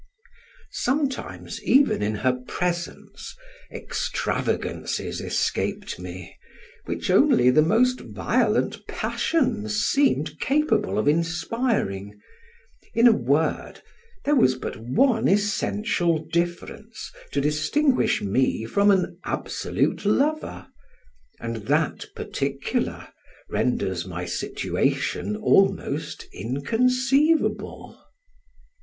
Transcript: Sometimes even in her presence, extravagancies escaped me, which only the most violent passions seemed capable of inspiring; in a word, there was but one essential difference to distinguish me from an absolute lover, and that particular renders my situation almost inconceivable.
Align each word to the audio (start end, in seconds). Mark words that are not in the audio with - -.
Sometimes 0.71 1.61
even 1.61 2.01
in 2.01 2.15
her 2.15 2.33
presence, 2.47 3.35
extravagancies 3.71 5.21
escaped 5.21 5.99
me, 5.99 6.35
which 6.85 7.11
only 7.11 7.51
the 7.51 7.61
most 7.61 7.99
violent 7.99 8.87
passions 8.87 9.75
seemed 9.83 10.39
capable 10.39 10.97
of 10.97 11.07
inspiring; 11.07 12.19
in 12.95 13.05
a 13.07 13.11
word, 13.11 13.81
there 14.25 14.33
was 14.33 14.55
but 14.55 14.75
one 14.75 15.27
essential 15.27 16.17
difference 16.33 17.11
to 17.31 17.39
distinguish 17.39 18.23
me 18.23 18.65
from 18.65 18.89
an 18.89 19.19
absolute 19.23 20.03
lover, 20.03 20.65
and 21.39 21.57
that 21.67 22.07
particular 22.15 23.07
renders 23.51 24.03
my 24.07 24.25
situation 24.25 25.35
almost 25.35 26.25
inconceivable. 26.33 28.03